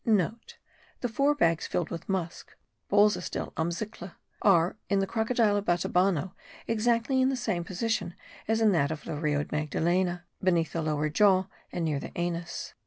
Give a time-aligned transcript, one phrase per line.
[0.03, 0.03] *(*
[1.01, 2.55] The four bags filled with musk
[2.89, 6.33] (bolzas del almizcle) are, in the crocodile of Batabano,
[6.67, 8.15] exactly in the same position
[8.47, 12.73] as in that of the Rio Magdalena, beneath the lower jaw and near the anus.